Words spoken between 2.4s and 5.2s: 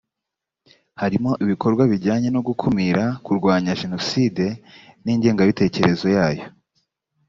gukumira kurwanya jenoside n